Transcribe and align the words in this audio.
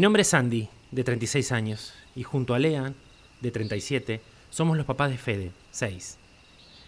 Mi 0.00 0.02
nombre 0.02 0.22
es 0.22 0.32
Andy, 0.32 0.66
de 0.92 1.04
36 1.04 1.52
años, 1.52 1.92
y 2.16 2.22
junto 2.22 2.54
a 2.54 2.58
Lean, 2.58 2.94
de 3.42 3.50
37, 3.50 4.22
somos 4.48 4.78
los 4.78 4.86
papás 4.86 5.10
de 5.10 5.18
Fede, 5.18 5.50
6. 5.72 6.16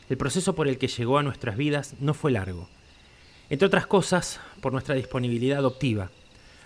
El 0.08 0.16
proceso 0.16 0.54
por 0.54 0.66
el 0.66 0.78
que 0.78 0.88
llegó 0.88 1.18
a 1.18 1.22
nuestras 1.22 1.58
vidas 1.58 1.94
no 2.00 2.14
fue 2.14 2.32
largo. 2.32 2.70
Entre 3.50 3.66
otras 3.66 3.86
cosas, 3.86 4.40
por 4.62 4.72
nuestra 4.72 4.94
disponibilidad 4.94 5.58
adoptiva. 5.58 6.10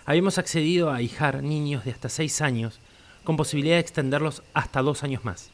Habíamos 0.05 0.37
accedido 0.37 0.89
a 0.89 1.01
hijar 1.01 1.43
niños 1.43 1.83
de 1.83 1.91
hasta 1.91 2.07
6 2.07 2.39
años, 2.39 2.79
con 3.25 3.35
posibilidad 3.35 3.75
de 3.75 3.81
extenderlos 3.81 4.41
hasta 4.53 4.81
2 4.81 5.03
años 5.03 5.25
más, 5.25 5.49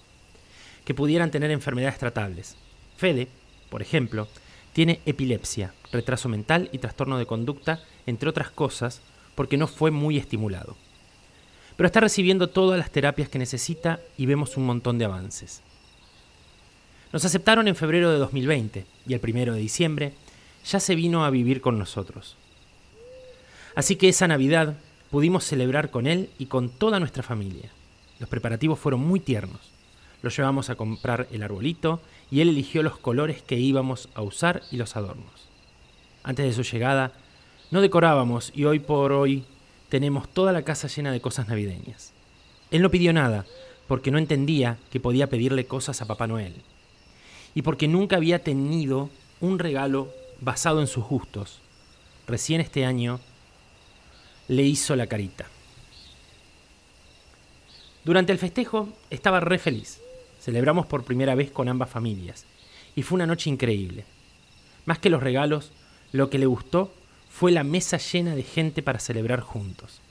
que 0.86 0.94
pudieran 0.94 1.32
tener 1.32 1.50
enfermedades 1.50 1.98
tratables. 1.98 2.56
Fede, 2.98 3.30
por 3.72 3.82
ejemplo, 3.82 4.28
tiene 4.74 5.02
epilepsia, 5.08 5.74
retraso 5.92 6.30
mental 6.30 6.70
y 6.72 6.78
trastorno 6.78 7.18
de 7.18 7.26
conducta, 7.26 7.82
entre 8.06 8.30
otras 8.30 8.52
cosas, 8.52 9.02
porque 9.34 9.58
no 9.58 9.66
fue 9.66 9.90
muy 9.90 10.18
estimulado. 10.20 10.78
Pero 11.76 11.88
está 11.88 12.00
recibiendo 12.00 12.50
todas 12.50 12.78
las 12.78 12.92
terapias 12.92 13.30
que 13.30 13.40
necesita 13.40 14.00
y 14.18 14.26
vemos 14.26 14.58
un 14.58 14.66
montón 14.66 14.98
de 14.98 15.06
avances. 15.06 15.62
Nos 17.12 17.26
aceptaron 17.26 17.68
en 17.68 17.76
febrero 17.76 18.12
de 18.12 18.18
2020 18.18 18.86
y 19.08 19.14
el 19.14 19.20
primero 19.20 19.54
de 19.54 19.60
diciembre 19.60 20.14
ya 20.66 20.80
se 20.80 20.96
vino 20.96 21.26
a 21.26 21.30
vivir 21.30 21.62
con 21.62 21.78
nosotros. 21.78 22.38
Así 23.76 23.96
que 23.96 24.10
esa 24.10 24.28
Navidad 24.28 24.76
pudimos 25.10 25.44
celebrar 25.44 25.92
con 25.92 26.08
él 26.08 26.30
y 26.40 26.48
con 26.48 26.70
toda 26.70 27.00
nuestra 27.00 27.24
familia. 27.24 27.70
Los 28.20 28.30
preparativos 28.30 28.80
fueron 28.80 29.02
muy 29.02 29.20
tiernos. 29.20 29.60
Lo 30.22 30.30
llevamos 30.30 30.70
a 30.70 30.76
comprar 30.76 31.28
el 31.32 31.44
arbolito 31.44 32.02
y 32.32 32.42
él 32.42 32.50
eligió 32.50 32.82
los 32.82 32.98
colores 32.98 33.42
que 33.42 33.60
íbamos 33.60 34.10
a 34.16 34.22
usar 34.22 34.64
y 34.72 34.78
los 34.78 34.96
adornos. 34.96 35.50
Antes 36.24 36.46
de 36.46 36.54
su 36.54 36.64
llegada, 36.64 37.12
no 37.70 37.82
decorábamos 37.82 38.52
y 38.56 38.66
hoy 38.66 38.80
por 38.80 39.12
hoy 39.12 39.46
tenemos 39.94 40.28
toda 40.28 40.52
la 40.54 40.64
casa 40.64 40.88
llena 40.88 41.12
de 41.12 41.22
cosas 41.22 41.48
navideñas. 41.48 42.14
Él 42.72 42.82
no 42.82 42.90
pidió 42.90 43.14
nada 43.14 43.46
porque 43.88 44.10
no 44.10 44.18
entendía 44.18 44.80
que 44.92 45.00
podía 45.00 45.30
pedirle 45.30 45.68
cosas 45.68 46.02
a 46.02 46.08
Papá 46.08 46.26
Noel 46.26 46.56
y 47.54 47.62
porque 47.62 47.88
nunca 47.88 48.16
había 48.16 48.40
tenido 48.40 49.12
un 49.40 49.60
regalo 49.60 50.12
basado 50.42 50.82
en 50.82 50.88
sus 50.88 51.06
gustos. 51.06 51.60
Recién 52.26 52.60
este 52.60 52.88
año 52.88 53.20
le 54.48 54.64
hizo 54.64 54.96
la 54.96 55.06
carita. 55.06 55.46
Durante 58.04 58.32
el 58.32 58.40
festejo 58.40 58.90
estaba 59.12 59.42
re 59.42 59.60
feliz. 59.60 60.02
Celebramos 60.42 60.88
por 60.88 61.04
primera 61.04 61.36
vez 61.36 61.52
con 61.52 61.70
ambas 61.70 61.92
familias 61.92 62.48
y 62.96 63.04
fue 63.04 63.18
una 63.18 63.28
noche 63.28 63.52
increíble. 63.52 64.06
Más 64.86 64.98
que 64.98 65.12
los 65.12 65.22
regalos, 65.22 65.72
lo 66.12 66.32
que 66.32 66.40
le 66.40 66.48
gustó 66.48 66.92
fue 67.34 67.52
la 67.52 67.64
mesa 67.64 67.98
llena 67.98 68.36
de 68.36 68.44
gente 68.44 68.84
para 68.84 69.00
celebrar 69.00 69.40
juntos. 69.40 70.02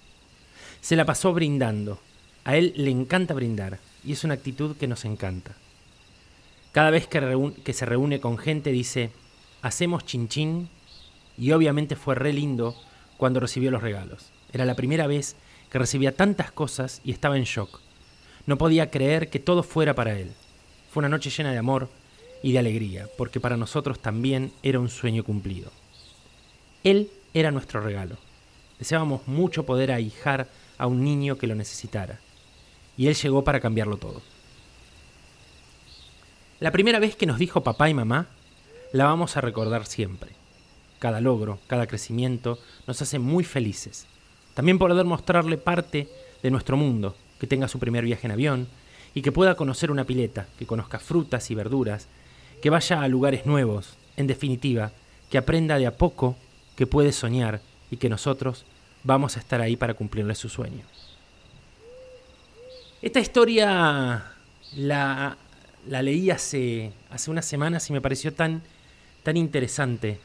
Se 0.80 0.96
la 0.96 1.04
pasó 1.04 1.32
brindando. 1.32 2.00
A 2.42 2.56
él 2.56 2.74
le 2.76 2.90
encanta 2.90 3.32
brindar 3.32 3.78
y 4.04 4.10
es 4.10 4.24
una 4.24 4.34
actitud 4.34 4.76
que 4.76 4.88
nos 4.88 5.04
encanta. 5.04 5.52
Cada 6.72 6.90
vez 6.90 7.06
que, 7.06 7.72
se 7.72 7.86
reúne 7.86 8.18
con 8.20 8.38
gente 8.38 8.72
dice, 8.72 9.12
hacemos 9.62 10.04
chinchín 10.04 10.68
y 11.38 11.52
obviamente 11.52 11.94
fue 11.94 12.16
re 12.16 12.32
lindo 12.32 12.74
cuando 13.18 13.38
recibió 13.38 13.70
los 13.70 13.82
regalos. 13.82 14.32
Era 14.52 14.64
la 14.64 14.74
primera 14.74 15.06
vez 15.06 15.36
que 15.70 15.78
recibía 15.78 16.16
tantas 16.16 16.50
cosas 16.50 17.00
y 17.04 17.12
estaba 17.12 17.36
en 17.36 17.44
shock. 17.44 17.80
No 18.46 18.58
podía 18.58 18.90
creer 18.90 19.30
que 19.30 19.38
todo 19.38 19.62
fuera 19.62 19.94
para 19.94 20.18
él. 20.18 20.32
Fue 20.90 21.02
una 21.02 21.08
noche 21.08 21.30
llena 21.30 21.52
de 21.52 21.58
amor 21.58 21.88
y 22.42 22.50
de 22.50 22.58
alegría, 22.58 23.06
porque 23.16 23.38
para 23.38 23.56
nosotros 23.56 24.00
también 24.00 24.52
era 24.64 24.80
un 24.80 24.88
sueño 24.88 25.22
cumplido. 25.22 25.70
Él 26.84 27.10
era 27.34 27.50
nuestro 27.50 27.80
regalo. 27.80 28.16
Deseábamos 28.78 29.26
mucho 29.28 29.64
poder 29.64 29.92
ahijar 29.92 30.48
a 30.78 30.86
un 30.86 31.04
niño 31.04 31.38
que 31.38 31.46
lo 31.46 31.54
necesitara. 31.54 32.18
Y 32.96 33.06
él 33.06 33.14
llegó 33.14 33.44
para 33.44 33.60
cambiarlo 33.60 33.96
todo. 33.96 34.20
La 36.60 36.70
primera 36.70 36.98
vez 36.98 37.16
que 37.16 37.26
nos 37.26 37.38
dijo 37.38 37.62
papá 37.62 37.88
y 37.88 37.94
mamá, 37.94 38.28
la 38.92 39.04
vamos 39.04 39.36
a 39.36 39.40
recordar 39.40 39.86
siempre. 39.86 40.30
Cada 40.98 41.20
logro, 41.20 41.58
cada 41.66 41.86
crecimiento 41.86 42.58
nos 42.86 43.00
hace 43.02 43.18
muy 43.18 43.44
felices. 43.44 44.06
También 44.54 44.78
poder 44.78 45.04
mostrarle 45.04 45.56
parte 45.56 46.08
de 46.42 46.50
nuestro 46.50 46.76
mundo, 46.76 47.16
que 47.40 47.46
tenga 47.46 47.68
su 47.68 47.78
primer 47.78 48.04
viaje 48.04 48.26
en 48.26 48.32
avión 48.32 48.68
y 49.14 49.22
que 49.22 49.32
pueda 49.32 49.56
conocer 49.56 49.90
una 49.90 50.04
pileta, 50.04 50.46
que 50.58 50.66
conozca 50.66 50.98
frutas 50.98 51.50
y 51.50 51.54
verduras, 51.54 52.06
que 52.60 52.70
vaya 52.70 53.02
a 53.02 53.08
lugares 53.08 53.46
nuevos, 53.46 53.96
en 54.16 54.26
definitiva, 54.26 54.92
que 55.30 55.38
aprenda 55.38 55.78
de 55.78 55.86
a 55.86 55.96
poco 55.96 56.36
que 56.76 56.86
puede 56.86 57.12
soñar 57.12 57.60
y 57.90 57.96
que 57.96 58.08
nosotros 58.08 58.64
vamos 59.04 59.36
a 59.36 59.40
estar 59.40 59.60
ahí 59.60 59.76
para 59.76 59.94
cumplirle 59.94 60.34
su 60.34 60.48
sueño. 60.48 60.84
Esta 63.02 63.20
historia 63.20 64.32
la, 64.76 65.36
la 65.88 66.02
leí 66.02 66.30
hace, 66.30 66.92
hace 67.10 67.30
unas 67.30 67.44
semanas 67.44 67.88
y 67.90 67.92
me 67.92 68.00
pareció 68.00 68.32
tan, 68.32 68.62
tan 69.22 69.36
interesante 69.36 70.20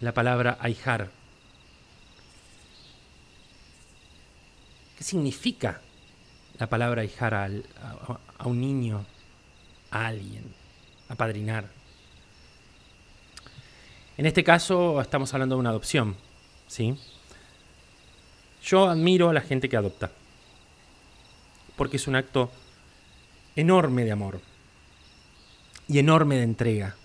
la 0.00 0.12
palabra 0.12 0.58
aijar. 0.60 1.10
¿Qué 4.96 5.04
significa 5.04 5.80
la 6.58 6.68
palabra 6.68 7.02
aijar 7.02 7.34
a, 7.34 7.48
a 8.38 8.48
un 8.48 8.60
niño, 8.60 9.06
a 9.90 10.06
alguien, 10.06 10.44
apadrinar? 11.08 11.77
En 14.18 14.26
este 14.26 14.42
caso 14.42 15.00
estamos 15.00 15.32
hablando 15.32 15.54
de 15.54 15.60
una 15.60 15.70
adopción, 15.70 16.16
¿sí? 16.66 16.98
Yo 18.64 18.88
admiro 18.88 19.30
a 19.30 19.32
la 19.32 19.40
gente 19.40 19.68
que 19.68 19.76
adopta, 19.76 20.10
porque 21.76 21.98
es 21.98 22.08
un 22.08 22.16
acto 22.16 22.50
enorme 23.54 24.04
de 24.04 24.10
amor 24.10 24.40
y 25.86 26.00
enorme 26.00 26.34
de 26.34 26.42
entrega. 26.42 26.96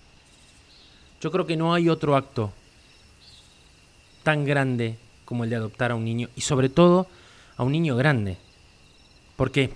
Yo 1.20 1.30
creo 1.30 1.46
que 1.46 1.56
no 1.56 1.72
hay 1.72 1.88
otro 1.88 2.16
acto 2.16 2.52
tan 4.24 4.44
grande 4.44 4.98
como 5.24 5.44
el 5.44 5.50
de 5.50 5.56
adoptar 5.56 5.92
a 5.92 5.94
un 5.94 6.04
niño 6.04 6.30
y 6.34 6.40
sobre 6.40 6.68
todo 6.68 7.06
a 7.56 7.62
un 7.62 7.70
niño 7.70 7.94
grande. 7.94 8.38
Porque 9.36 9.72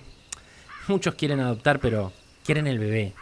muchos 0.89 1.15
quieren 1.15 1.39
adoptar 1.39 1.79
pero 1.79 2.11
quieren 2.43 2.67
el 2.67 2.79
bebé. 2.79 3.13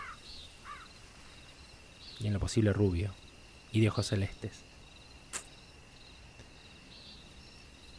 Y 2.19 2.25
en 2.25 2.33
lo 2.33 2.39
posible 2.39 2.73
rubio 2.73 3.13
y 3.71 3.81
de 3.81 3.89
ojos 3.89 4.07
celestes. 4.07 4.51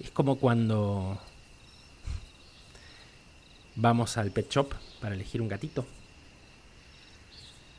Es 0.01 0.11
como 0.11 0.37
cuando 0.37 1.19
vamos 3.75 4.17
al 4.17 4.31
pet 4.31 4.51
shop 4.51 4.75
para 5.01 5.15
elegir 5.15 5.41
un 5.41 5.49
gatito. 5.49 5.87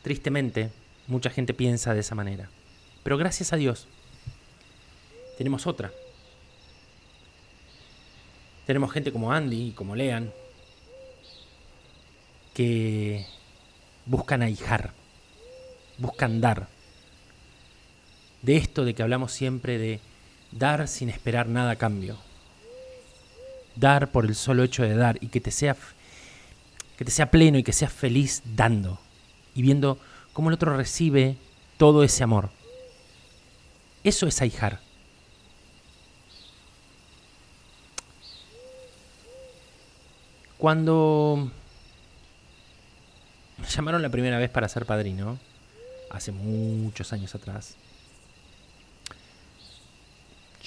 Tristemente, 0.01 0.71
mucha 1.07 1.29
gente 1.29 1.53
piensa 1.53 1.93
de 1.93 2.01
esa 2.01 2.15
manera. 2.15 2.49
Pero 3.03 3.17
gracias 3.17 3.53
a 3.53 3.57
Dios, 3.57 3.87
tenemos 5.37 5.67
otra. 5.67 5.91
Tenemos 8.65 8.91
gente 8.91 9.11
como 9.11 9.31
Andy 9.31 9.69
y 9.69 9.71
como 9.71 9.95
Lean 9.95 10.31
que 12.53 13.25
buscan 14.05 14.41
ahijar, 14.41 14.93
buscan 15.97 16.41
dar 16.41 16.67
de 18.41 18.57
esto 18.57 18.85
de 18.85 18.93
que 18.93 19.03
hablamos 19.03 19.31
siempre 19.31 19.77
de 19.77 19.99
dar 20.51 20.87
sin 20.87 21.09
esperar 21.09 21.47
nada 21.47 21.71
a 21.71 21.75
cambio. 21.75 22.17
Dar 23.75 24.11
por 24.11 24.25
el 24.25 24.35
solo 24.35 24.63
hecho 24.63 24.83
de 24.83 24.95
dar 24.95 25.17
y 25.21 25.27
que 25.27 25.41
te 25.41 25.51
sea 25.51 25.75
que 26.97 27.05
te 27.05 27.11
sea 27.11 27.31
pleno 27.31 27.57
y 27.57 27.63
que 27.63 27.71
seas 27.71 27.93
feliz 27.93 28.41
dando 28.57 28.99
y 29.55 29.61
viendo 29.61 29.97
cómo 30.33 30.49
el 30.49 30.55
otro 30.55 30.75
recibe 30.75 31.37
todo 31.77 32.03
ese 32.03 32.23
amor. 32.23 32.49
Eso 34.03 34.27
es 34.27 34.41
ahijar. 34.41 34.81
Cuando 40.57 41.49
me 43.57 43.67
llamaron 43.69 44.01
la 44.01 44.09
primera 44.09 44.37
vez 44.37 44.49
para 44.49 44.67
ser 44.67 44.85
padrino, 44.85 45.39
hace 46.09 46.33
muchos 46.33 47.13
años 47.13 47.33
atrás, 47.33 47.75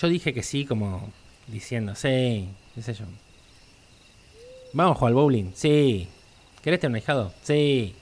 yo 0.03 0.09
dije 0.09 0.35
que 0.35 0.43
sí, 0.43 0.65
como 0.65 1.13
diciendo, 1.47 1.95
sí, 1.95 2.49
qué 2.75 2.83
sé 2.83 2.93
yo. 2.95 3.05
Vamos 4.73 4.97
a 4.97 4.99
jugar 4.99 5.11
al 5.11 5.15
bowling, 5.15 5.53
sí. 5.55 6.09
¿Querés 6.61 6.81
tener 6.81 6.91
un 6.91 6.97
ahijado? 6.97 7.33
Sí. 7.43 7.95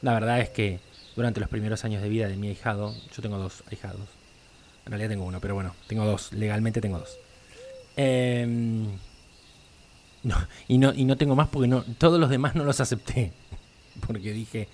La 0.00 0.14
verdad 0.14 0.40
es 0.40 0.48
que 0.48 0.80
durante 1.16 1.38
los 1.38 1.50
primeros 1.50 1.84
años 1.84 2.00
de 2.00 2.08
vida 2.08 2.28
de 2.28 2.36
mi 2.36 2.48
ahijado, 2.48 2.94
yo 3.14 3.22
tengo 3.22 3.36
dos 3.36 3.62
ahijados. 3.68 4.08
En 4.86 4.92
realidad 4.92 5.10
tengo 5.10 5.24
uno, 5.24 5.38
pero 5.38 5.54
bueno, 5.54 5.74
tengo 5.86 6.06
dos. 6.06 6.32
Legalmente 6.32 6.80
tengo 6.80 6.98
dos. 6.98 7.18
Em, 7.96 8.86
no, 10.22 10.36
y, 10.66 10.78
no, 10.78 10.94
y 10.94 11.04
no 11.04 11.18
tengo 11.18 11.36
más 11.36 11.48
porque 11.48 11.68
no, 11.68 11.82
todos 11.98 12.18
los 12.18 12.30
demás 12.30 12.54
no 12.54 12.64
los 12.64 12.80
acepté. 12.80 13.32
Porque 14.06 14.32
dije, 14.32 14.68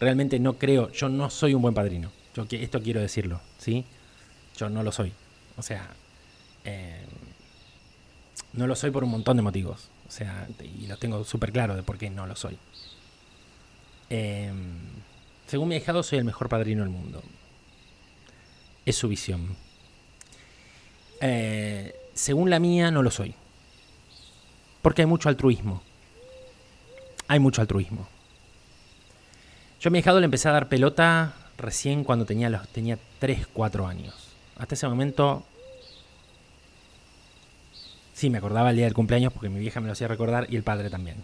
realmente 0.00 0.40
no 0.40 0.54
creo, 0.54 0.90
yo 0.90 1.08
no 1.08 1.30
soy 1.30 1.54
un 1.54 1.62
buen 1.62 1.74
padrino. 1.74 2.10
Yo, 2.34 2.44
esto 2.50 2.82
quiero 2.82 3.00
decirlo, 3.00 3.40
¿sí? 3.58 3.84
Yo 4.56 4.68
no 4.68 4.82
lo 4.82 4.92
soy. 4.92 5.12
O 5.56 5.62
sea, 5.62 5.88
eh, 6.64 7.04
No 8.52 8.66
lo 8.66 8.76
soy 8.76 8.90
por 8.90 9.04
un 9.04 9.10
montón 9.10 9.36
de 9.36 9.42
motivos. 9.42 9.88
O 10.08 10.10
sea, 10.10 10.46
y 10.62 10.86
lo 10.86 10.96
tengo 10.96 11.24
súper 11.24 11.52
claro 11.52 11.74
de 11.74 11.82
por 11.82 11.98
qué 11.98 12.08
no 12.10 12.26
lo 12.26 12.36
soy. 12.36 12.56
Em, 14.10 14.78
según 15.46 15.68
mi 15.68 15.76
hijado, 15.76 16.02
soy 16.02 16.18
el 16.18 16.24
mejor 16.24 16.48
padrino 16.48 16.82
del 16.82 16.90
mundo. 16.90 17.22
Es 18.86 18.96
su 18.96 19.08
visión. 19.08 19.56
Eh, 21.20 21.94
según 22.14 22.50
la 22.50 22.60
mía, 22.60 22.90
no 22.90 23.02
lo 23.02 23.10
soy. 23.10 23.34
Porque 24.82 25.02
hay 25.02 25.06
mucho 25.06 25.28
altruismo. 25.28 25.82
Hay 27.26 27.40
mucho 27.40 27.60
altruismo. 27.60 28.06
Yo 29.80 29.88
a 29.88 29.90
mi 29.90 29.98
hijado 29.98 30.20
le 30.20 30.26
empecé 30.26 30.48
a 30.48 30.52
dar 30.52 30.68
pelota 30.68 31.34
recién 31.56 32.04
cuando 32.04 32.24
tenía, 32.24 32.50
los, 32.50 32.68
tenía 32.68 32.98
3, 33.18 33.48
4 33.52 33.86
años. 33.86 34.23
Hasta 34.56 34.74
ese 34.74 34.88
momento 34.88 35.44
Sí, 38.14 38.30
me 38.30 38.38
acordaba 38.38 38.70
el 38.70 38.76
día 38.76 38.84
del 38.84 38.94
cumpleaños 38.94 39.32
porque 39.32 39.48
mi 39.48 39.58
vieja 39.58 39.80
me 39.80 39.86
lo 39.86 39.92
hacía 39.92 40.06
recordar 40.06 40.46
y 40.48 40.54
el 40.54 40.62
padre 40.62 40.88
también. 40.88 41.16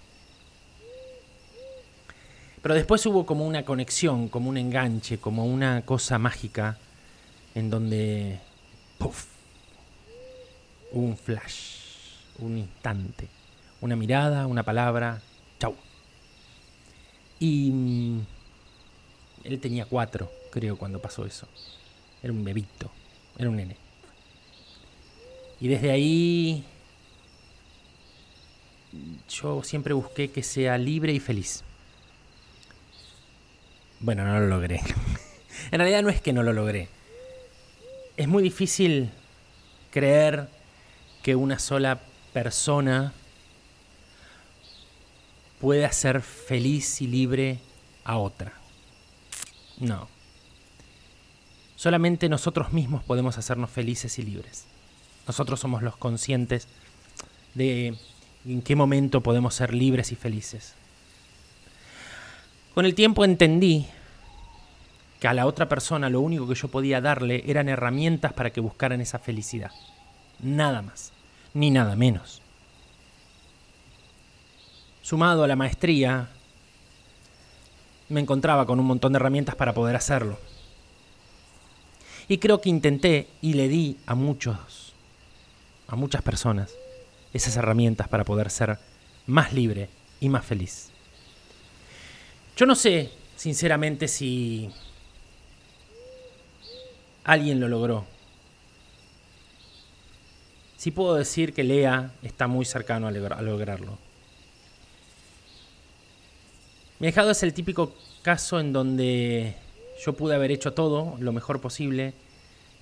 Pero 2.60 2.74
después 2.74 3.06
hubo 3.06 3.24
como 3.24 3.46
una 3.46 3.64
conexión, 3.64 4.28
como 4.28 4.50
un 4.50 4.56
enganche, 4.56 5.18
como 5.18 5.46
una 5.46 5.82
cosa 5.82 6.18
mágica 6.18 6.78
en 7.54 7.70
donde... 7.70 8.40
¡Puf! 8.98 9.26
Hubo 10.92 11.06
un 11.06 11.16
flash, 11.16 11.76
un 12.40 12.58
instante, 12.58 13.28
una 13.80 13.94
mirada, 13.94 14.48
una 14.48 14.64
palabra, 14.64 15.22
chau. 15.60 15.76
Y 17.38 17.70
mm, 17.70 18.20
él 19.44 19.60
tenía 19.60 19.86
cuatro, 19.86 20.30
creo, 20.50 20.76
cuando 20.76 21.00
pasó 21.00 21.24
eso. 21.24 21.46
Era 22.20 22.32
un 22.32 22.44
bebito, 22.44 22.90
era 23.40 23.50
un 23.50 23.56
nene. 23.56 23.76
Y 25.60 25.68
desde 25.68 25.90
ahí 25.90 26.64
yo 29.28 29.62
siempre 29.62 29.94
busqué 29.94 30.30
que 30.30 30.42
sea 30.42 30.78
libre 30.78 31.12
y 31.12 31.20
feliz. 31.20 31.64
Bueno, 34.00 34.24
no 34.24 34.40
lo 34.40 34.46
logré. 34.46 34.80
en 35.70 35.78
realidad 35.78 36.02
no 36.02 36.08
es 36.08 36.20
que 36.20 36.32
no 36.32 36.42
lo 36.42 36.52
logré. 36.52 36.88
Es 38.16 38.28
muy 38.28 38.42
difícil 38.42 39.10
creer 39.90 40.48
que 41.22 41.36
una 41.36 41.58
sola 41.58 42.00
persona 42.32 43.12
puede 45.60 45.84
hacer 45.84 46.22
feliz 46.22 47.02
y 47.02 47.06
libre 47.06 47.58
a 48.04 48.16
otra. 48.16 48.52
No. 49.78 50.19
Solamente 51.80 52.28
nosotros 52.28 52.74
mismos 52.74 53.02
podemos 53.04 53.38
hacernos 53.38 53.70
felices 53.70 54.18
y 54.18 54.22
libres. 54.22 54.66
Nosotros 55.26 55.60
somos 55.60 55.82
los 55.82 55.96
conscientes 55.96 56.68
de 57.54 57.96
en 58.44 58.60
qué 58.60 58.76
momento 58.76 59.22
podemos 59.22 59.54
ser 59.54 59.72
libres 59.72 60.12
y 60.12 60.14
felices. 60.14 60.74
Con 62.74 62.84
el 62.84 62.94
tiempo 62.94 63.24
entendí 63.24 63.86
que 65.20 65.28
a 65.28 65.32
la 65.32 65.46
otra 65.46 65.70
persona 65.70 66.10
lo 66.10 66.20
único 66.20 66.46
que 66.46 66.54
yo 66.54 66.68
podía 66.68 67.00
darle 67.00 67.44
eran 67.46 67.70
herramientas 67.70 68.34
para 68.34 68.50
que 68.50 68.60
buscaran 68.60 69.00
esa 69.00 69.18
felicidad. 69.18 69.70
Nada 70.38 70.82
más, 70.82 71.12
ni 71.54 71.70
nada 71.70 71.96
menos. 71.96 72.42
Sumado 75.00 75.44
a 75.44 75.48
la 75.48 75.56
maestría, 75.56 76.28
me 78.10 78.20
encontraba 78.20 78.66
con 78.66 78.78
un 78.78 78.84
montón 78.84 79.14
de 79.14 79.16
herramientas 79.16 79.54
para 79.54 79.72
poder 79.72 79.96
hacerlo. 79.96 80.49
Y 82.30 82.38
creo 82.38 82.60
que 82.60 82.68
intenté 82.68 83.26
y 83.42 83.54
le 83.54 83.66
di 83.66 83.96
a 84.06 84.14
muchos, 84.14 84.92
a 85.88 85.96
muchas 85.96 86.22
personas, 86.22 86.72
esas 87.32 87.56
herramientas 87.56 88.06
para 88.06 88.24
poder 88.24 88.50
ser 88.50 88.78
más 89.26 89.52
libre 89.52 89.88
y 90.20 90.28
más 90.28 90.44
feliz. 90.44 90.90
Yo 92.56 92.66
no 92.66 92.76
sé, 92.76 93.10
sinceramente, 93.34 94.06
si 94.06 94.70
alguien 97.24 97.58
lo 97.58 97.66
logró. 97.66 98.06
Sí 100.76 100.92
puedo 100.92 101.16
decir 101.16 101.52
que 101.52 101.64
Lea 101.64 102.12
está 102.22 102.46
muy 102.46 102.64
cercano 102.64 103.08
a, 103.08 103.10
lograrlo. 103.10 103.98
Mi 107.00 107.08
dejado 107.08 107.32
es 107.32 107.42
el 107.42 107.52
típico 107.52 107.92
caso 108.22 108.60
en 108.60 108.72
donde 108.72 109.56
yo 110.04 110.14
pude 110.14 110.34
haber 110.34 110.50
hecho 110.50 110.72
todo 110.72 111.16
lo 111.18 111.32
mejor 111.32 111.60
posible, 111.60 112.14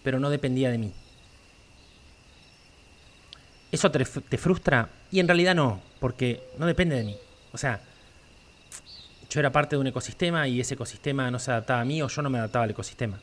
pero 0.03 0.21
no 0.21 0.31
dependía 0.31 0.71
de 0.71 0.79
mí. 0.79 0.93
¿Eso 3.71 3.91
te, 3.91 4.05
frustra? 4.05 4.89
Y 5.11 5.21
en 5.21 5.29
realidad 5.29 5.55
no, 5.55 5.81
porque 6.01 6.43
no 6.59 6.67
depende 6.67 6.97
de 6.97 7.05
mí. 7.05 7.17
O 7.53 7.59
sea, 7.59 7.81
yo 9.29 9.41
era 9.41 9.53
parte 9.53 9.77
de 9.77 9.81
un 9.81 9.87
ecosistema 9.89 10.49
y 10.49 10.61
ese 10.61 10.75
ecosistema 10.75 11.31
no 11.31 11.39
se 11.39 11.51
adaptaba 11.51 11.81
a 11.81 11.85
mí 11.85 12.01
o 12.01 12.09
yo 12.09 12.23
no 12.23 12.31
me 12.31 12.39
adaptaba 12.39 12.65
al 12.65 12.71
ecosistema. 12.71 13.21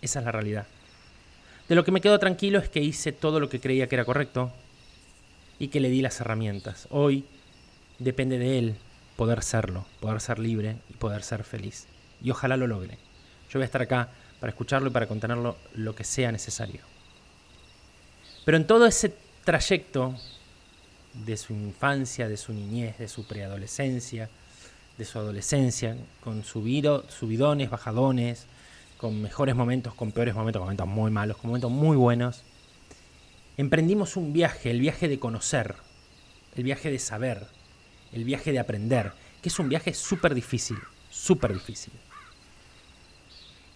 Esa 0.00 0.20
es 0.20 0.24
la 0.24 0.32
realidad. 0.32 0.66
De 1.68 1.74
lo 1.74 1.84
que 1.84 1.90
me 1.90 2.00
quedo 2.00 2.18
tranquilo 2.18 2.58
es 2.58 2.68
que 2.68 2.80
hice 2.80 3.12
todo 3.12 3.40
lo 3.40 3.48
que 3.48 3.60
creía 3.60 3.88
que 3.88 3.96
era 3.96 4.04
correcto 4.04 4.52
y 5.58 5.68
que 5.68 5.80
le 5.80 5.90
di 5.90 6.00
las 6.00 6.20
herramientas. 6.20 6.86
Hoy 6.90 7.24
depende 7.98 8.38
de 8.38 8.58
él 8.58 8.74
poder 9.16 9.42
serlo, 9.42 9.84
poder 10.00 10.20
ser 10.20 10.38
libre 10.38 10.76
y 10.88 10.92
poder 10.94 11.24
ser 11.24 11.42
feliz. 11.42 11.86
Y 12.22 12.30
ojalá 12.30 12.56
lo 12.56 12.68
logre. 12.68 12.98
Yo 13.50 13.58
voy 13.58 13.62
a 13.62 13.66
estar 13.66 13.82
acá 13.82 14.08
para 14.40 14.50
escucharlo 14.50 14.88
y 14.88 14.92
para 14.92 15.06
contenerlo 15.06 15.56
lo 15.74 15.94
que 15.94 16.04
sea 16.04 16.30
necesario. 16.30 16.80
Pero 18.44 18.56
en 18.56 18.66
todo 18.66 18.86
ese 18.86 19.14
trayecto 19.44 20.14
de 21.12 21.36
su 21.36 21.52
infancia, 21.52 22.28
de 22.28 22.36
su 22.36 22.52
niñez, 22.52 22.98
de 22.98 23.08
su 23.08 23.26
preadolescencia, 23.26 24.28
de 24.96 25.04
su 25.04 25.18
adolescencia, 25.18 25.96
con 26.22 26.44
subidones, 26.44 27.70
bajadones, 27.70 28.46
con 28.96 29.22
mejores 29.22 29.54
momentos, 29.54 29.94
con 29.94 30.12
peores 30.12 30.34
momentos, 30.34 30.60
con 30.60 30.66
momentos 30.66 30.86
muy 30.86 31.10
malos, 31.10 31.36
con 31.36 31.48
momentos 31.48 31.70
muy 31.70 31.96
buenos. 31.96 32.42
Emprendimos 33.56 34.16
un 34.16 34.32
viaje, 34.32 34.70
el 34.70 34.80
viaje 34.80 35.08
de 35.08 35.18
conocer, 35.18 35.76
el 36.54 36.64
viaje 36.64 36.90
de 36.90 36.98
saber, 36.98 37.46
el 38.12 38.24
viaje 38.24 38.52
de 38.52 38.58
aprender, 38.58 39.12
que 39.42 39.48
es 39.48 39.58
un 39.58 39.68
viaje 39.68 39.94
súper 39.94 40.34
difícil, 40.34 40.78
súper 41.10 41.52
difícil. 41.52 41.92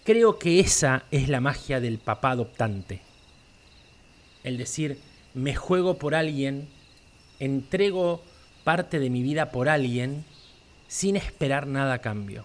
Creo 0.03 0.37
que 0.37 0.59
esa 0.59 1.03
es 1.11 1.29
la 1.29 1.39
magia 1.39 1.79
del 1.79 1.97
papá 1.97 2.31
adoptante. 2.31 3.01
El 4.43 4.57
decir, 4.57 4.97
me 5.33 5.55
juego 5.55 5.97
por 5.97 6.13
alguien, 6.13 6.67
entrego 7.39 8.21
parte 8.65 8.99
de 8.99 9.09
mi 9.09 9.23
vida 9.23 9.51
por 9.51 9.69
alguien 9.69 10.25
sin 10.89 11.15
esperar 11.15 11.67
nada 11.67 11.93
a 11.93 12.01
cambio. 12.01 12.43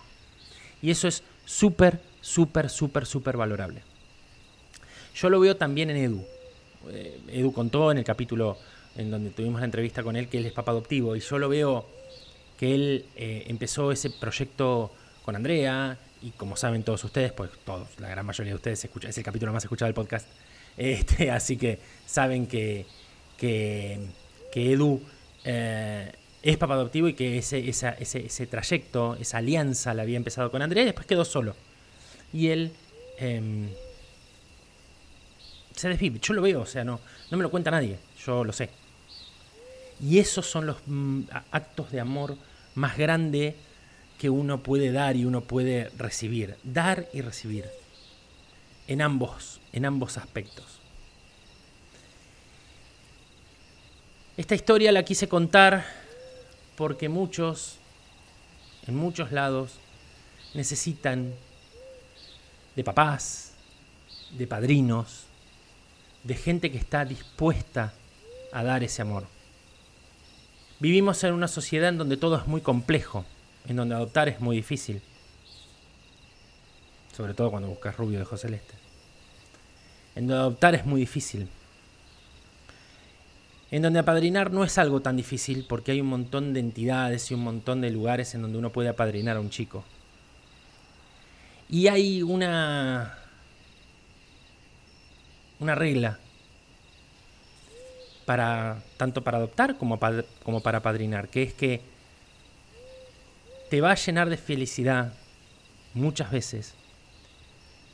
Y 0.80 0.92
eso 0.92 1.08
es 1.08 1.24
súper, 1.44 2.00
súper, 2.20 2.70
súper, 2.70 3.06
súper 3.06 3.36
valorable. 3.36 3.82
Yo 5.16 5.28
lo 5.28 5.40
veo 5.40 5.56
también 5.56 5.90
en 5.90 5.96
Edu. 5.96 6.24
Eh, 6.90 7.20
Edu 7.28 7.52
contó 7.52 7.90
en 7.90 7.98
el 7.98 8.04
capítulo 8.04 8.56
en 8.96 9.10
donde 9.10 9.30
tuvimos 9.30 9.60
la 9.60 9.64
entrevista 9.64 10.04
con 10.04 10.14
él 10.14 10.28
que 10.28 10.38
él 10.38 10.46
es 10.46 10.52
papá 10.52 10.70
adoptivo 10.70 11.16
y 11.16 11.20
yo 11.20 11.38
lo 11.38 11.48
veo 11.48 11.86
que 12.56 12.74
él 12.74 13.04
eh, 13.16 13.44
empezó 13.48 13.90
ese 13.90 14.10
proyecto 14.10 14.92
con 15.24 15.34
Andrea 15.34 15.98
y 16.22 16.30
como 16.30 16.56
saben 16.56 16.82
todos 16.82 17.04
ustedes, 17.04 17.32
pues 17.32 17.50
todos, 17.64 17.88
la 17.98 18.08
gran 18.08 18.26
mayoría 18.26 18.52
de 18.52 18.56
ustedes 18.56 18.84
escucha, 18.84 19.08
es 19.08 19.18
el 19.18 19.24
capítulo 19.24 19.52
más 19.52 19.64
escuchado 19.64 19.86
del 19.86 19.94
podcast, 19.94 20.26
este, 20.76 21.30
así 21.30 21.56
que 21.56 21.78
saben 22.06 22.46
que, 22.46 22.86
que, 23.36 24.08
Edu 24.54 25.00
eh, 25.44 26.12
es 26.42 26.56
papá 26.56 26.74
adoptivo 26.74 27.08
y 27.08 27.14
que 27.14 27.38
ese, 27.38 27.68
ese, 27.68 28.46
trayecto, 28.46 29.16
esa 29.20 29.38
alianza 29.38 29.94
la 29.94 30.02
había 30.02 30.16
empezado 30.16 30.50
con 30.50 30.62
Andrea 30.62 30.82
y 30.82 30.86
después 30.86 31.06
quedó 31.06 31.24
solo. 31.24 31.54
Y 32.32 32.48
él 32.48 32.72
em, 33.18 33.68
se 35.74 35.88
desvive. 35.88 36.18
Yo 36.20 36.34
lo 36.34 36.42
veo, 36.42 36.62
o 36.62 36.66
sea, 36.66 36.84
no, 36.84 37.00
no 37.30 37.36
me 37.36 37.42
lo 37.42 37.50
cuenta 37.50 37.70
nadie, 37.70 37.98
yo 38.24 38.44
lo 38.44 38.52
sé. 38.52 38.70
Y 40.00 40.18
esos 40.18 40.46
son 40.46 40.66
los 40.66 40.76
mm, 40.86 41.22
actos 41.50 41.90
de 41.90 42.00
amor 42.00 42.36
más 42.74 42.96
grandes 42.96 43.54
que 44.18 44.30
uno 44.30 44.62
puede 44.62 44.92
dar 44.92 45.16
y 45.16 45.24
uno 45.24 45.42
puede 45.42 45.90
recibir. 45.96 46.56
Dar 46.64 47.08
y 47.12 47.20
recibir 47.22 47.64
en 48.88 49.00
ambos, 49.00 49.60
en 49.72 49.84
ambos 49.84 50.18
aspectos. 50.18 50.80
Esta 54.36 54.54
historia 54.54 54.92
la 54.92 55.04
quise 55.04 55.28
contar 55.28 55.84
porque 56.76 57.08
muchos, 57.08 57.76
en 58.86 58.96
muchos 58.96 59.32
lados, 59.32 59.72
necesitan 60.54 61.34
de 62.76 62.84
papás, 62.84 63.52
de 64.30 64.46
padrinos, 64.46 65.24
de 66.24 66.34
gente 66.34 66.70
que 66.70 66.78
está 66.78 67.04
dispuesta 67.04 67.92
a 68.52 68.62
dar 68.62 68.82
ese 68.82 69.02
amor. 69.02 69.26
Vivimos 70.80 71.22
en 71.24 71.34
una 71.34 71.48
sociedad 71.48 71.88
en 71.88 71.98
donde 71.98 72.16
todo 72.16 72.36
es 72.36 72.46
muy 72.46 72.60
complejo, 72.60 73.24
en 73.68 73.76
donde 73.76 73.94
adoptar 73.94 74.28
es 74.28 74.40
muy 74.40 74.56
difícil 74.56 75.00
sobre 77.18 77.34
todo 77.34 77.50
cuando 77.50 77.68
buscas 77.68 77.96
rubio 77.96 78.20
de 78.20 78.24
José 78.24 78.46
Celeste. 78.46 78.74
En 80.14 80.30
adoptar 80.30 80.76
es 80.76 80.86
muy 80.86 81.00
difícil. 81.00 81.48
en 83.72 83.82
donde 83.82 83.98
apadrinar 83.98 84.52
no 84.52 84.62
es 84.62 84.78
algo 84.78 85.00
tan 85.00 85.16
difícil 85.16 85.66
porque 85.68 85.90
hay 85.90 86.00
un 86.00 86.06
montón 86.06 86.54
de 86.54 86.60
entidades 86.60 87.28
y 87.30 87.34
un 87.34 87.42
montón 87.42 87.80
de 87.80 87.90
lugares 87.90 88.36
en 88.36 88.42
donde 88.42 88.56
uno 88.56 88.70
puede 88.70 88.88
apadrinar 88.88 89.36
a 89.36 89.40
un 89.40 89.50
chico. 89.50 89.84
Y 91.68 91.88
hay 91.88 92.22
una 92.22 93.18
una 95.58 95.74
regla 95.74 96.20
para 98.26 98.80
tanto 98.96 99.24
para 99.24 99.38
adoptar 99.38 99.76
como, 99.76 99.98
como 100.44 100.62
para 100.62 100.78
apadrinar, 100.78 101.28
que 101.28 101.42
es 101.42 101.52
que 101.52 101.80
te 103.70 103.80
va 103.80 103.92
a 103.92 103.94
llenar 103.94 104.30
de 104.30 104.36
felicidad 104.36 105.12
muchas 105.94 106.30
veces, 106.30 106.74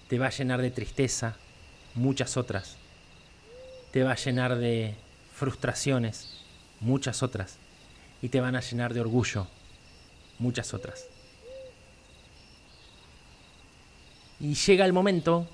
te 0.08 0.18
va 0.18 0.26
a 0.26 0.30
llenar 0.30 0.62
de 0.62 0.70
tristeza 0.70 1.36
muchas 1.94 2.36
otras, 2.36 2.76
te 3.90 4.02
va 4.02 4.12
a 4.12 4.16
llenar 4.16 4.56
de 4.56 4.94
frustraciones 5.32 6.40
muchas 6.80 7.22
otras 7.22 7.58
y 8.22 8.28
te 8.28 8.40
van 8.40 8.56
a 8.56 8.60
llenar 8.60 8.94
de 8.94 9.00
orgullo 9.00 9.46
muchas 10.38 10.74
otras. 10.74 11.06
Y 14.40 14.54
llega 14.54 14.84
el 14.84 14.92
momento 14.92 15.46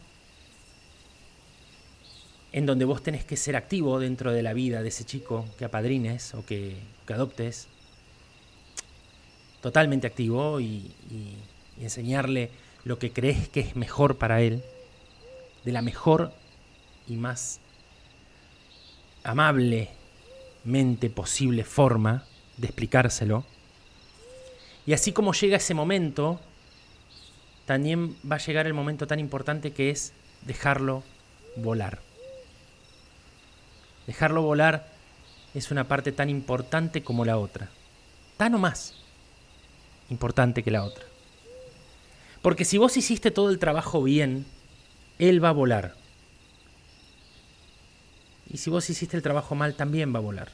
en 2.52 2.66
donde 2.66 2.84
vos 2.84 3.02
tenés 3.02 3.24
que 3.24 3.36
ser 3.36 3.56
activo 3.56 3.98
dentro 4.00 4.32
de 4.32 4.42
la 4.42 4.52
vida 4.52 4.82
de 4.82 4.88
ese 4.88 5.04
chico 5.04 5.46
que 5.58 5.64
apadrines 5.64 6.34
o 6.34 6.44
que, 6.44 6.76
adoptes, 7.08 7.68
totalmente 9.60 10.06
activo 10.06 10.60
y, 10.60 10.94
enseñarle 11.80 12.50
lo 12.84 12.98
que 12.98 13.10
crees 13.10 13.48
que 13.48 13.60
es 13.60 13.74
mejor 13.74 14.18
para 14.18 14.42
él, 14.42 14.62
de 15.64 15.72
la 15.72 15.80
mejor 15.80 16.30
y 17.08 17.16
más 17.16 17.58
amablemente 19.24 21.08
posible 21.08 21.64
forma 21.64 22.24
de 22.58 22.66
explicárselo. 22.66 23.46
Y 24.86 24.92
así 24.92 25.12
como 25.12 25.32
llega 25.32 25.56
ese 25.56 25.72
momento, 25.72 26.38
también 27.64 28.14
va 28.30 28.36
a 28.36 28.40
llegar 28.40 28.66
el 28.66 28.74
momento 28.74 29.06
tan 29.06 29.18
importante 29.18 29.72
que 29.72 29.88
es 29.88 30.12
dejarlo 30.42 31.02
volar. 31.56 32.00
Dejarlo 34.06 34.42
volar 34.42 34.86
es 35.54 35.70
una 35.70 35.88
parte 35.88 36.12
tan 36.12 36.28
importante 36.28 37.02
como 37.02 37.24
la 37.24 37.38
otra. 37.38 37.70
Tan 38.36 38.54
o 38.54 38.58
más 38.58 39.00
importante 40.10 40.62
que 40.62 40.70
la 40.70 40.84
otra. 40.84 41.04
Porque 42.42 42.64
si 42.64 42.78
vos 42.78 42.96
hiciste 42.96 43.30
todo 43.30 43.50
el 43.50 43.58
trabajo 43.58 44.02
bien, 44.02 44.46
él 45.18 45.42
va 45.42 45.50
a 45.50 45.52
volar. 45.52 45.94
Y 48.48 48.58
si 48.58 48.70
vos 48.70 48.88
hiciste 48.90 49.16
el 49.16 49.22
trabajo 49.22 49.54
mal, 49.54 49.74
también 49.74 50.12
va 50.14 50.18
a 50.18 50.22
volar. 50.22 50.48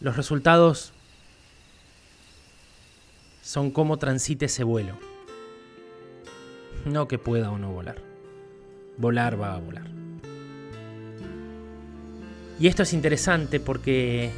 Los 0.00 0.16
resultados 0.16 0.92
son 3.42 3.70
cómo 3.70 3.98
transite 3.98 4.46
ese 4.46 4.62
vuelo. 4.62 4.96
No 6.84 7.08
que 7.08 7.18
pueda 7.18 7.50
o 7.50 7.58
no 7.58 7.72
volar. 7.72 8.00
Volar 8.96 9.40
va 9.40 9.54
a 9.54 9.58
volar. 9.58 9.86
Y 12.60 12.66
esto 12.66 12.82
es 12.82 12.92
interesante 12.92 13.60
porque 13.60 14.30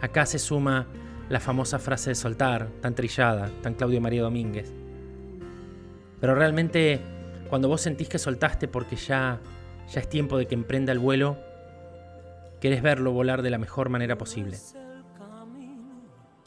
acá 0.00 0.26
se 0.26 0.38
suma 0.38 0.86
la 1.30 1.38
famosa 1.38 1.78
frase 1.78 2.10
de 2.10 2.16
soltar, 2.16 2.68
tan 2.80 2.94
trillada, 2.94 3.50
tan 3.62 3.74
Claudio 3.74 4.00
María 4.00 4.22
Domínguez. 4.22 4.72
Pero 6.20 6.34
realmente 6.34 7.00
cuando 7.48 7.68
vos 7.68 7.80
sentís 7.80 8.08
que 8.08 8.18
soltaste 8.18 8.66
porque 8.66 8.96
ya, 8.96 9.40
ya 9.88 10.00
es 10.00 10.08
tiempo 10.08 10.36
de 10.36 10.46
que 10.46 10.56
emprenda 10.56 10.92
el 10.92 10.98
vuelo, 10.98 11.38
querés 12.60 12.82
verlo 12.82 13.12
volar 13.12 13.42
de 13.42 13.50
la 13.50 13.58
mejor 13.58 13.88
manera 13.90 14.18
posible. 14.18 14.58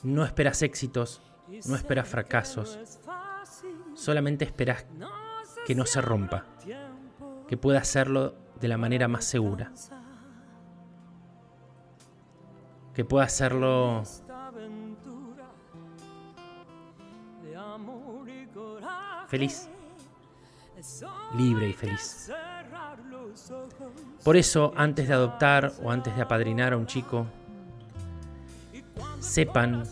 No 0.04 0.26
esperas 0.26 0.62
éxitos, 0.62 1.22
no 1.66 1.78
esperas 1.78 2.10
fracasos, 2.10 2.78
solamente 3.94 4.44
esperas 4.44 4.86
que 5.66 5.76
no 5.76 5.86
se 5.86 6.02
rompa, 6.02 6.46
que 7.48 7.56
pueda 7.56 7.80
hacerlo 7.80 8.36
de 8.60 8.68
la 8.68 8.78
manera 8.78 9.08
más 9.08 9.24
segura 9.24 9.72
que 12.94 13.04
pueda 13.04 13.26
hacerlo 13.26 14.04
feliz, 19.34 19.68
libre 21.36 21.70
y 21.70 21.74
feliz. 21.74 22.32
Por 24.24 24.38
eso, 24.38 24.72
antes 24.76 25.08
de 25.08 25.16
adoptar 25.16 25.74
o 25.82 25.90
antes 25.90 26.16
de 26.16 26.22
apadrinar 26.22 26.74
a 26.74 26.78
un 26.78 26.86
chico, 26.86 27.26
sepan 29.20 29.86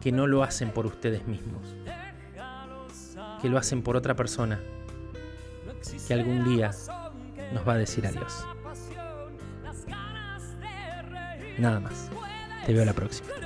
que 0.00 0.10
no 0.10 0.26
lo 0.26 0.42
hacen 0.42 0.72
por 0.72 0.86
ustedes 0.86 1.24
mismos, 1.28 1.76
que 3.40 3.48
lo 3.48 3.58
hacen 3.58 3.82
por 3.82 3.94
otra 3.96 4.16
persona 4.16 4.58
que 6.08 6.12
algún 6.12 6.42
día 6.42 6.72
nos 7.52 7.68
va 7.68 7.74
a 7.74 7.78
decir 7.78 8.08
adiós. 8.08 8.44
Nada 11.58 11.78
más. 11.78 12.10
Te 12.66 12.74
veo 12.74 12.84
la 12.84 12.92
próxima. 12.92 13.45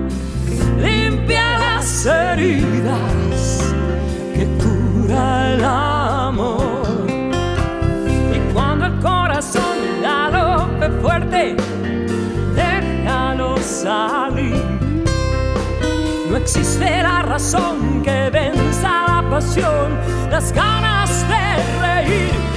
limpia 0.81 1.59
las 1.59 2.05
heridas 2.05 3.73
que 4.35 4.45
cura 4.61 5.53
el 5.53 5.63
amor. 5.63 7.05
Y 8.35 8.53
cuando 8.53 8.85
el 8.87 8.99
corazón 8.99 9.77
galope 10.01 10.89
fuerte, 11.01 11.55
déjalo 12.55 13.57
salir. 13.57 14.63
No 16.29 16.37
existe 16.37 17.03
la 17.03 17.21
razón 17.23 18.01
que 18.03 18.29
venza 18.29 18.89
la 19.07 19.29
pasión, 19.29 19.97
las 20.29 20.51
ganas 20.53 21.27
de 21.27 21.45
reír. 21.81 22.50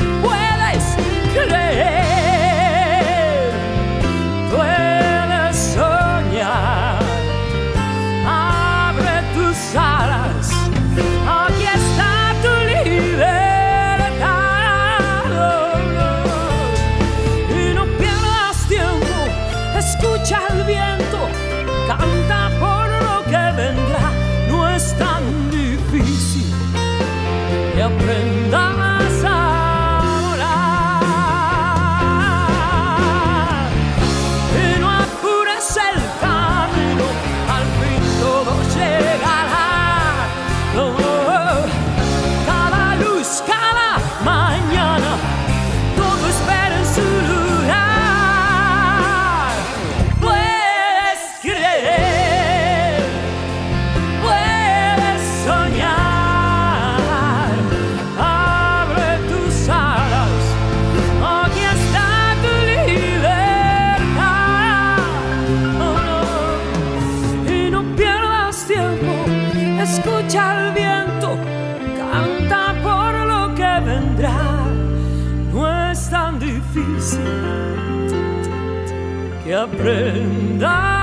Que 79.44 79.52
aprendas 79.52 80.70
a 80.70 80.93